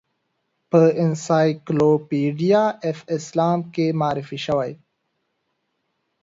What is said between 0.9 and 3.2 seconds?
انسایکلوپیډیا آف